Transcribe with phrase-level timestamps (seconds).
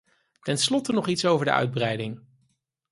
[0.41, 2.23] Tenslotte nog iets over de uitbreiding.